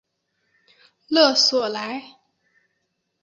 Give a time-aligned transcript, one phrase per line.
[1.09, 2.15] 勒索莱。